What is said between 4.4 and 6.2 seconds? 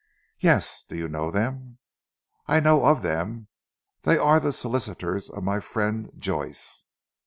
solicitors of my friend